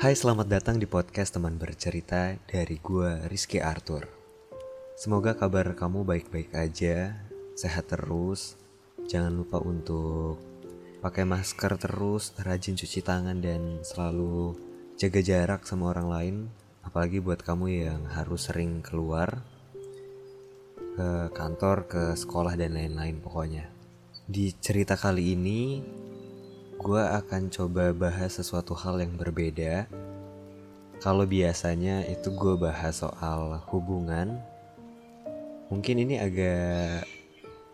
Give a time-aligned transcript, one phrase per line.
[0.00, 4.08] Hai selamat datang di podcast teman bercerita dari gua Rizky Arthur.
[4.96, 7.20] Semoga kabar kamu baik-baik aja,
[7.52, 8.56] sehat terus.
[9.04, 10.40] Jangan lupa untuk
[11.04, 14.56] pakai masker terus, rajin cuci tangan dan selalu
[14.96, 16.36] jaga jarak sama orang lain
[16.80, 19.44] Apalagi buat kamu yang harus sering keluar
[20.96, 23.68] ke kantor, ke sekolah dan lain-lain pokoknya.
[24.24, 25.84] Di cerita kali ini
[26.80, 29.84] gue akan coba bahas sesuatu hal yang berbeda.
[31.04, 34.40] Kalau biasanya itu gue bahas soal hubungan,
[35.68, 37.04] mungkin ini agak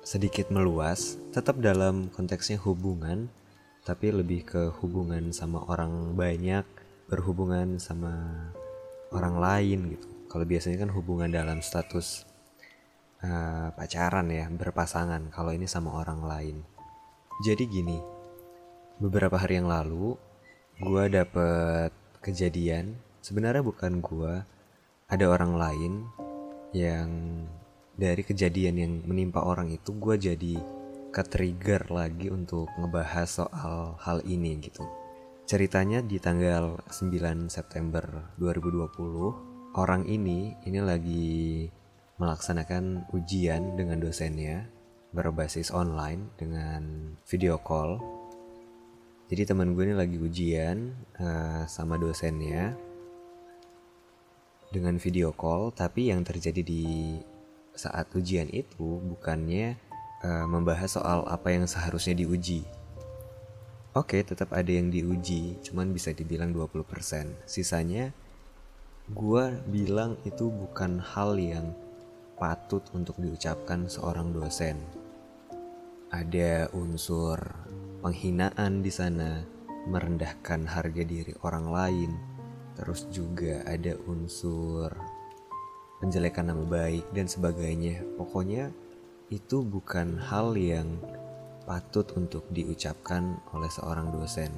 [0.02, 3.30] sedikit meluas, tetap dalam konteksnya hubungan,
[3.86, 6.66] tapi lebih ke hubungan sama orang banyak,
[7.06, 8.10] berhubungan sama
[9.14, 10.06] orang lain gitu.
[10.26, 12.26] Kalau biasanya kan hubungan dalam status
[13.22, 15.30] uh, pacaran ya, berpasangan.
[15.30, 16.56] Kalau ini sama orang lain.
[17.46, 18.15] Jadi gini,
[18.96, 20.16] beberapa hari yang lalu
[20.80, 21.92] gue dapet
[22.24, 22.96] kejadian.
[23.20, 24.34] Sebenarnya bukan gue
[25.06, 25.92] ada orang lain
[26.72, 27.08] yang
[27.96, 30.54] dari kejadian yang menimpa orang itu gue jadi
[31.12, 34.84] ke trigger lagi untuk ngebahas soal hal ini gitu.
[35.46, 41.68] Ceritanya di tanggal 9 September 2020 orang ini ini lagi
[42.16, 44.68] melaksanakan ujian dengan dosennya
[45.12, 48.00] berbasis online dengan video call
[49.26, 52.78] jadi teman gue ini lagi ujian uh, sama dosennya
[54.70, 57.18] dengan video call, tapi yang terjadi di
[57.74, 59.74] saat ujian itu bukannya
[60.22, 62.62] uh, membahas soal apa yang seharusnya diuji.
[63.98, 67.50] Oke, tetap ada yang diuji, cuman bisa dibilang 20%.
[67.50, 68.14] Sisanya
[69.10, 71.74] gue bilang itu bukan hal yang
[72.38, 74.78] patut untuk diucapkan seorang dosen.
[76.14, 77.65] Ada unsur
[78.00, 79.44] penghinaan di sana,
[79.86, 82.10] merendahkan harga diri orang lain,
[82.76, 84.92] terus juga ada unsur
[86.00, 88.04] penjelekan nama baik dan sebagainya.
[88.20, 88.68] Pokoknya
[89.32, 91.00] itu bukan hal yang
[91.66, 94.52] patut untuk diucapkan oleh seorang dosen.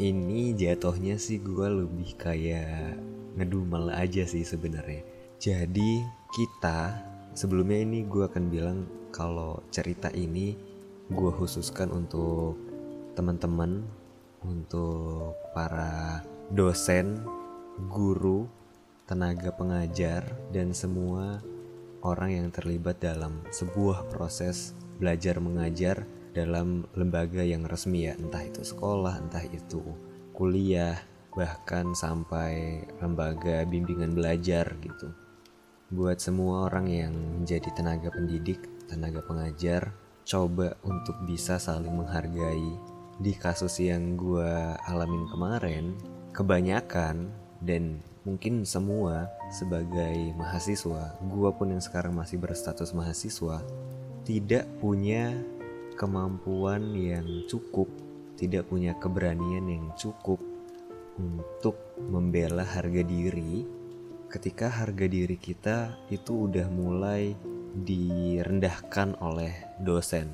[0.00, 2.96] Ini jatuhnya sih gue lebih kayak
[3.36, 5.04] ngedumel aja sih sebenarnya.
[5.36, 6.00] Jadi
[6.32, 6.96] kita
[7.36, 8.78] sebelumnya ini gue akan bilang
[9.12, 10.71] kalau cerita ini
[11.12, 12.56] gue khususkan untuk
[13.12, 13.84] teman-teman,
[14.42, 17.22] untuk para dosen,
[17.92, 18.48] guru,
[19.04, 21.38] tenaga pengajar, dan semua
[22.02, 26.02] orang yang terlibat dalam sebuah proses belajar mengajar
[26.32, 29.84] dalam lembaga yang resmi ya, entah itu sekolah, entah itu
[30.32, 30.96] kuliah,
[31.32, 35.12] bahkan sampai lembaga bimbingan belajar gitu.
[35.92, 39.92] Buat semua orang yang menjadi tenaga pendidik, tenaga pengajar,
[40.24, 42.74] coba untuk bisa saling menghargai.
[43.22, 44.52] Di kasus yang gue
[44.88, 45.94] alamin kemarin
[46.32, 47.30] kebanyakan
[47.62, 53.60] dan mungkin semua sebagai mahasiswa gue pun yang sekarang masih berstatus mahasiswa
[54.22, 55.34] tidak punya
[55.98, 57.90] kemampuan yang cukup
[58.42, 60.42] tidak punya keberanian yang cukup
[61.14, 63.62] untuk membela harga diri.
[64.26, 67.36] Ketika harga diri kita itu udah mulai
[67.72, 70.28] direndahkan oleh dosen.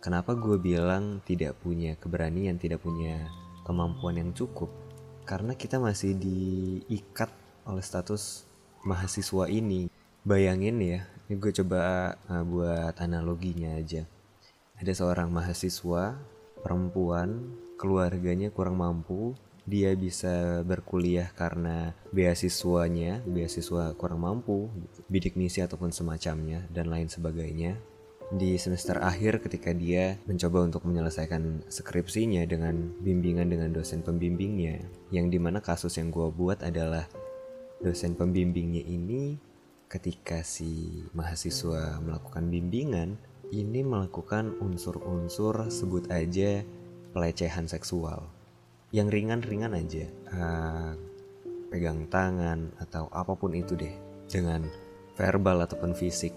[0.00, 3.28] Kenapa gue bilang tidak punya keberanian, tidak punya
[3.68, 4.72] kemampuan yang cukup?
[5.28, 7.28] Karena kita masih diikat
[7.68, 8.48] oleh status
[8.80, 9.92] mahasiswa ini.
[10.24, 14.08] Bayangin ya, ini gue coba uh, buat analoginya aja.
[14.80, 16.16] Ada seorang mahasiswa
[16.64, 19.36] perempuan, keluarganya kurang mampu,
[19.70, 24.66] dia bisa berkuliah karena beasiswanya, beasiswa kurang mampu,
[25.06, 27.78] bidik misi ataupun semacamnya, dan lain sebagainya.
[28.34, 34.82] Di semester akhir ketika dia mencoba untuk menyelesaikan skripsinya dengan bimbingan dengan dosen pembimbingnya,
[35.14, 37.06] yang di mana kasus yang gue buat adalah
[37.78, 39.38] dosen pembimbingnya ini
[39.86, 43.18] ketika si mahasiswa melakukan bimbingan,
[43.50, 46.62] ini melakukan unsur-unsur sebut aja
[47.10, 48.39] pelecehan seksual
[48.90, 50.06] yang ringan-ringan aja.
[50.30, 50.92] Uh,
[51.70, 53.94] pegang tangan atau apa pun itu deh.
[54.30, 54.66] Dengan
[55.18, 56.34] verbal ataupun fisik.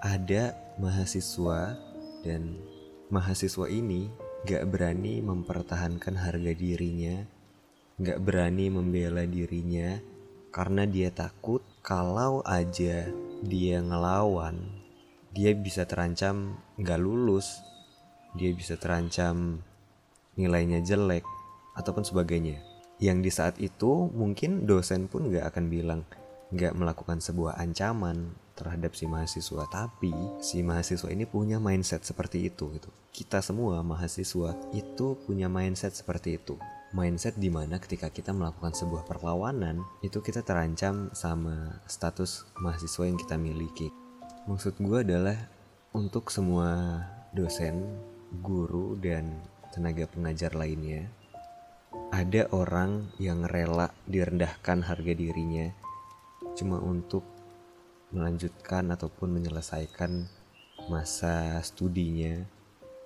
[0.00, 1.76] Ada mahasiswa
[2.24, 2.56] dan
[3.12, 4.08] mahasiswa ini
[4.48, 7.20] gak berani mempertahankan harga dirinya
[8.00, 10.00] gak berani membela dirinya
[10.48, 13.04] karena dia takut kalau aja
[13.44, 14.56] dia ngelawan
[15.36, 17.60] dia bisa terancam gak lulus
[18.32, 19.60] dia bisa terancam
[20.34, 21.24] nilainya jelek,
[21.78, 22.60] ataupun sebagainya.
[23.00, 26.00] Yang di saat itu mungkin dosen pun gak akan bilang
[26.52, 30.12] gak melakukan sebuah ancaman terhadap si mahasiswa, tapi
[30.44, 32.92] si mahasiswa ini punya mindset seperti itu gitu.
[33.08, 36.60] Kita semua mahasiswa itu punya mindset seperti itu.
[36.90, 43.18] mindset di mana ketika kita melakukan sebuah perlawanan itu kita terancam sama status mahasiswa yang
[43.18, 43.94] kita miliki.
[44.50, 45.38] Maksud gue adalah
[45.94, 46.98] untuk semua
[47.30, 47.86] dosen,
[48.42, 49.38] guru, dan
[49.70, 51.08] tenaga pengajar lainnya,
[52.10, 55.70] ada orang yang rela direndahkan harga dirinya
[56.58, 57.22] cuma untuk
[58.10, 60.26] melanjutkan ataupun menyelesaikan
[60.90, 62.42] masa studinya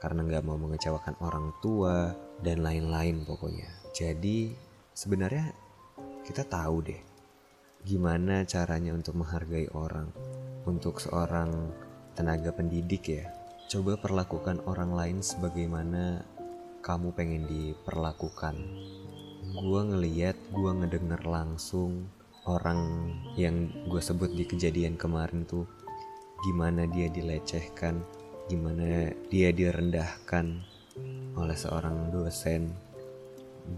[0.00, 3.68] karena nggak mau mengecewakan orang tua dan lain-lain pokoknya.
[3.92, 4.52] Jadi
[4.92, 5.52] sebenarnya
[6.24, 7.00] kita tahu deh
[7.84, 10.08] gimana caranya untuk menghargai orang.
[10.64, 11.68] Untuk seorang
[12.16, 13.28] tenaga pendidik ya,
[13.68, 16.24] coba perlakukan orang lain sebagaimana
[16.84, 18.60] kamu pengen diperlakukan.
[19.56, 22.04] Gua ngeliat, gua ngedenger langsung
[22.44, 23.08] orang
[23.40, 25.64] yang gue sebut di kejadian kemarin tuh
[26.44, 28.04] gimana dia dilecehkan,
[28.52, 30.60] gimana dia direndahkan
[31.40, 32.68] oleh seorang dosen,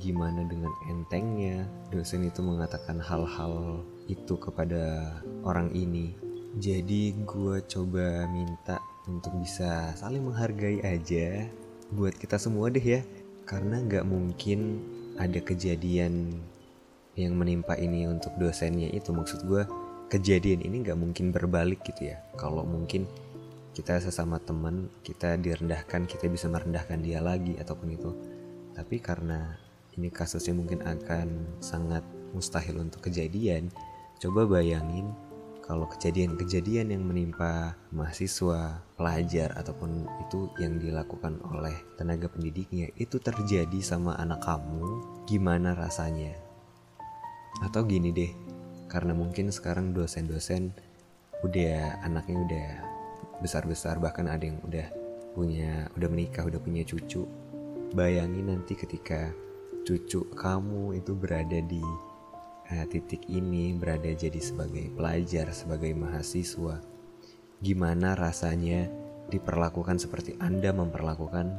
[0.03, 1.63] gimana dengan entengnya
[1.95, 5.15] dosen itu mengatakan hal-hal itu kepada
[5.47, 6.19] orang ini.
[6.59, 11.47] Jadi gue coba minta untuk bisa saling menghargai aja
[11.95, 13.01] buat kita semua deh ya,
[13.47, 14.83] karena nggak mungkin
[15.17, 16.43] ada kejadian
[17.17, 19.15] yang menimpa ini untuk dosennya itu.
[19.15, 19.63] Maksud gue
[20.13, 22.21] kejadian ini nggak mungkin berbalik gitu ya.
[22.37, 23.07] Kalau mungkin
[23.77, 28.11] kita sesama teman kita direndahkan kita bisa merendahkan dia lagi ataupun itu.
[28.77, 29.57] Tapi karena
[29.97, 32.05] ini kasusnya mungkin akan sangat
[32.37, 33.73] mustahil untuk kejadian
[34.21, 35.13] coba bayangin
[35.67, 43.83] kalau kejadian-kejadian yang menimpa mahasiswa, pelajar ataupun itu yang dilakukan oleh tenaga pendidiknya itu terjadi
[43.83, 46.47] sama anak kamu, gimana rasanya?
[47.65, 48.33] atau gini deh
[48.87, 50.77] karena mungkin sekarang dosen-dosen
[51.45, 52.69] udah anaknya udah
[53.41, 54.87] besar-besar bahkan ada yang udah
[55.37, 57.25] punya udah menikah udah punya cucu
[57.93, 59.33] bayangin nanti ketika
[59.85, 61.85] cucu kamu itu berada di
[62.71, 66.83] uh, titik ini berada jadi sebagai pelajar sebagai mahasiswa.
[67.63, 68.91] Gimana rasanya
[69.33, 71.57] diperlakukan seperti anda memperlakukan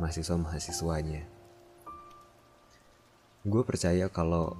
[0.00, 1.22] mahasiswa-mahasiswanya?
[3.40, 4.56] Gue percaya kalau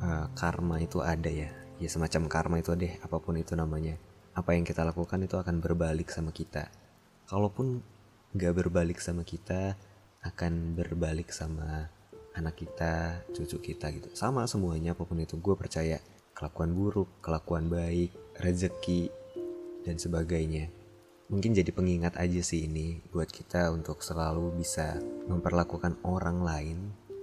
[0.00, 1.52] uh, karma itu ada ya.
[1.80, 3.96] Ya semacam karma itu deh apa pun itu namanya.
[4.36, 6.68] Apa yang kita lakukan itu akan berbalik sama kita.
[7.28, 7.80] Kalaupun
[8.36, 9.74] gak berbalik sama kita
[10.22, 11.88] akan berbalik sama
[12.34, 14.08] anak kita cucu kita gitu.
[14.14, 15.98] Sama semuanya apa pun itu gue percaya
[16.34, 19.10] kelakuan buruk kelakuan baik rezeki
[19.84, 20.72] dan sebagainya.
[21.30, 24.98] Mungkin jadi pengingat aja sih ini buat kita untuk selalu bisa
[25.30, 26.78] memperlakukan orang lain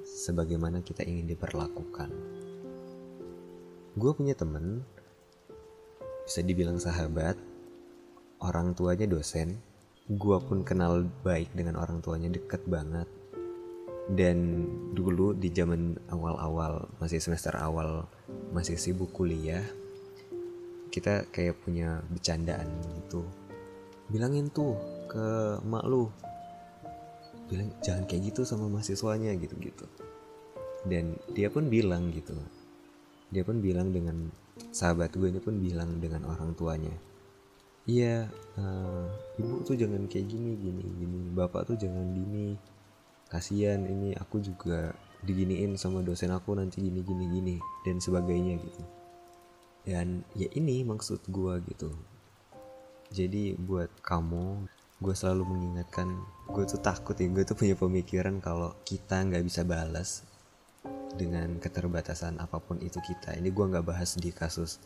[0.07, 2.07] sebagaimana kita ingin diperlakukan.
[4.00, 4.86] Gue punya temen
[6.24, 7.36] bisa dibilang sahabat
[8.39, 9.60] orang tuanya dosen.
[10.07, 13.12] Gue pun kenal baik dengan orang tuanya deket banget
[14.15, 14.63] dan
[14.95, 18.07] dulu di zaman awal-awal masih semester awal
[18.56, 19.63] masih sibuk kuliah
[20.88, 22.68] kita kayak punya bercandaan
[23.04, 23.27] gitu.
[24.07, 24.80] Bilangin tuh
[25.12, 26.07] ke mak lu.
[27.51, 29.83] Bilang jangan kayak gitu sama mahasiswanya gitu-gitu.
[30.88, 32.33] Dan dia pun bilang gitu.
[33.30, 34.31] Dia pun bilang dengan
[34.71, 36.94] sahabat gue ini pun bilang dengan orang tuanya
[37.88, 38.27] iya
[38.60, 39.08] uh,
[39.39, 42.58] ibu tuh jangan kayak gini gini gini bapak tuh jangan gini
[43.27, 48.84] kasihan ini aku juga diginiin sama dosen aku nanti gini gini gini dan sebagainya gitu
[49.88, 51.91] dan ya ini maksud gue gitu
[53.12, 54.67] jadi buat kamu
[54.98, 56.10] gue selalu mengingatkan
[56.50, 60.25] gue tuh takut ya gue tuh punya pemikiran kalau kita nggak bisa balas
[61.17, 63.34] dengan keterbatasan apa pun itu kita.
[63.36, 64.77] Ini gue nggak bahas di kasus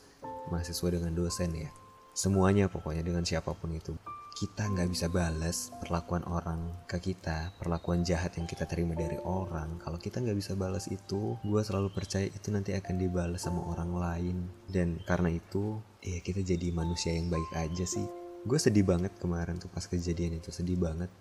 [0.47, 1.69] mahasiswa dengan dosen ya.
[2.15, 3.93] Semuanya pokoknya dengan siapa pun itu.
[4.31, 9.77] Kita nggak bisa balas perlakuan orang ke kita, perlakuan jahat yang kita terima dari orang.
[9.83, 13.91] Kalau kita nggak bisa balas itu, gue selalu percaya itu nanti akan dibalas sama orang
[13.91, 14.37] lain.
[14.65, 18.07] Dan karena itu, ya kita jadi manusia yang baik aja sih.
[18.47, 21.11] Gue sedih banget kemarin tuh pas kejadian itu, sedih banget.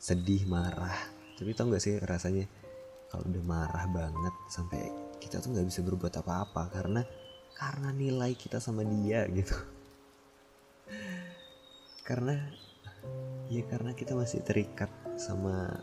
[0.00, 0.96] Sedih, marah.
[1.36, 2.46] Tapi tau gak sih rasanya
[3.12, 4.88] kalau udah marah banget sampai
[5.20, 7.04] kita tuh nggak bisa berbuat apa-apa karena
[7.52, 9.52] karena nilai kita sama dia gitu
[12.02, 12.34] karena
[13.46, 15.78] ya karena kita masih terikat sama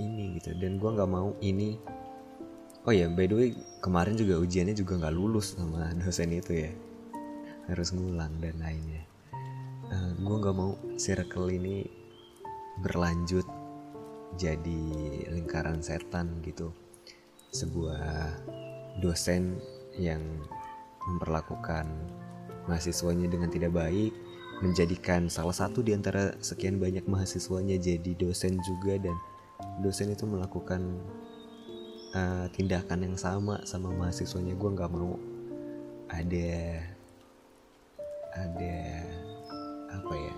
[0.00, 0.52] ini gitu.
[0.56, 1.76] Dan gue nggak mau ini
[2.84, 3.48] oh ya by the way
[3.78, 6.72] kemarin juga ujiannya juga nggak lulus sama dosen itu ya.
[7.70, 9.02] Harus ngulang dan lainnya.
[9.88, 11.88] Uh, eh, gue nggak mau circle ini
[12.80, 13.44] berlanjut
[14.36, 14.82] jadi
[15.32, 16.72] lingkaran setan gitu.
[17.52, 18.32] Sebuah
[19.04, 19.60] dosen
[19.96, 20.24] yang
[21.04, 21.84] memperlakukan
[22.64, 24.31] mahasiswanya dengan tidak baik
[24.62, 29.16] menjadikan salah satu di antara sekian banyak mahasiswanya jadi dosen juga dan
[29.82, 31.02] dosen itu melakukan
[32.14, 34.54] uh, tindakan yang sama sama mahasiswanya.
[34.54, 35.18] Gue nggak mau
[36.08, 36.80] ada
[38.32, 38.76] ada
[39.92, 40.34] apa ya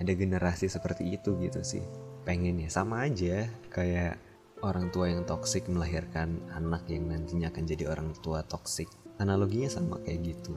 [0.00, 1.84] ada generasi seperti itu gitu sih
[2.24, 4.18] pengen ya sama aja kayak
[4.60, 8.88] orang tua yang toksik melahirkan anak yang nantinya akan jadi orang tua toksik
[9.20, 10.56] analoginya sama kayak gitu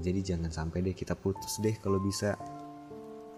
[0.00, 2.36] jadi jangan sampai deh kita putus deh kalau bisa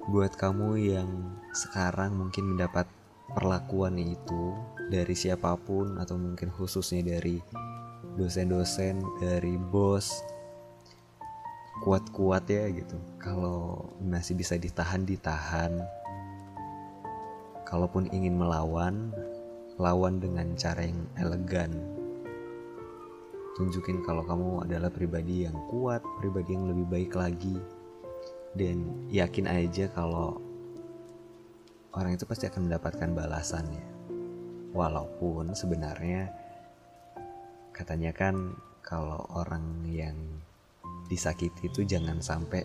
[0.08, 1.10] buat kamu yang
[1.52, 2.88] sekarang mungkin mendapat
[3.36, 4.56] perlakuan itu
[4.88, 7.36] dari siapa pun atau mungkin khususnya dari
[8.16, 10.24] dosen-dosen, dari bos
[11.84, 12.96] kuat-kuat ya gitu.
[13.22, 15.78] Kalau masih bisa ditahan ditahan.
[17.68, 19.12] Kalaupun ingin melawan,
[19.76, 21.97] lawan dengan cara yang elegan.
[23.58, 27.58] Tunjukin kalau kamu adalah pribadi yang kuat, pribadi yang lebih baik lagi
[28.54, 30.38] dan yakin aja kalau
[31.90, 33.82] orang itu pasti akan mendapatkan balasannya.
[34.70, 36.30] Walaupun sebenarnya
[37.74, 38.54] katanya kan
[38.86, 40.14] kalau orang yang
[41.10, 42.62] disakiti itu jangan sampai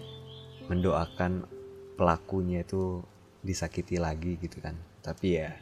[0.70, 1.50] mendoakan
[1.98, 3.02] pelakunya itu
[3.42, 4.78] disakiti lagi gitu kan.
[5.02, 5.58] Tapi ya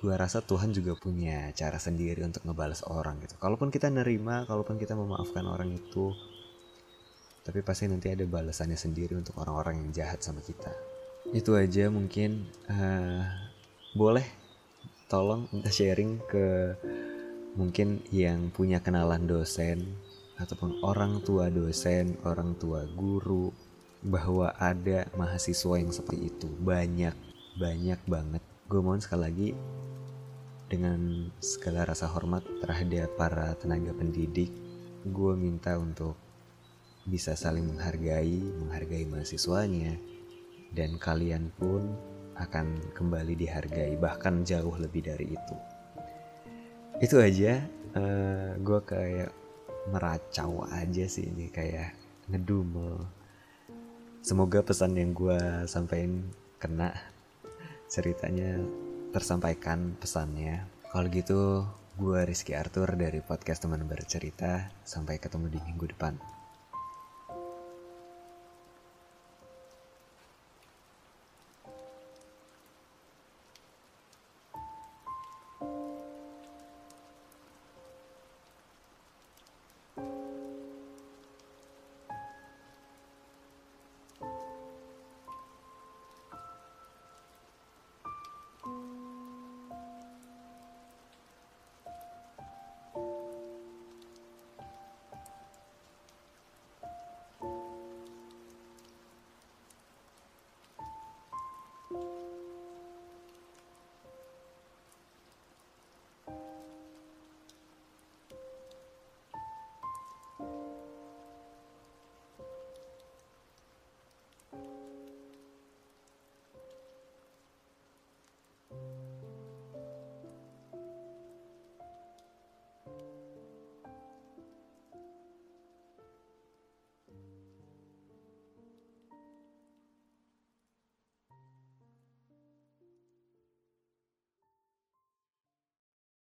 [0.00, 3.36] gue rasa Tuhan juga punya cara sendiri untuk ngebalas orang gitu.
[3.36, 6.16] Kalaupun kita nerima, kalaupun kita memaafkan orang itu,
[7.44, 10.72] tapi pasti nanti ada balasannya sendiri untuk orang-orang yang jahat sama kita.
[11.36, 13.28] Itu aja mungkin uh,
[13.92, 14.24] boleh
[15.12, 16.72] tolong sharing ke
[17.60, 19.84] mungkin yang punya kenalan dosen
[20.40, 23.52] ataupun orang tua dosen, orang tua guru
[24.00, 26.48] bahwa ada mahasiswa yang seperti itu.
[26.64, 27.12] Banyak
[27.60, 28.40] banyak banget.
[28.70, 29.48] Gue mohon sekali lagi
[30.70, 34.54] dengan segala rasa hormat terhadap para tenaga pendidik
[35.02, 36.14] gue minta untuk
[37.02, 39.98] bisa saling menghargai, menghargai mahasiswanya,
[40.70, 41.90] dan kalian pun
[42.38, 45.56] akan kembali dihargai, bahkan jauh lebih dari itu.
[47.02, 47.64] Itu aja,
[47.96, 49.32] uh, eh, gue kayak
[49.90, 51.96] meracau aja sih ini kayak
[52.30, 53.02] ngedumel.
[54.20, 56.28] Semoga pesan yang gue sampaikan
[56.60, 56.92] kena
[57.88, 58.60] ceritanya
[59.10, 60.64] tersampaikan pesannya.
[60.90, 61.66] Kalau gitu,
[61.98, 64.70] gue Rizky Arthur dari podcast teman bercerita.
[64.86, 66.39] Sampai ketemu di minggu depan.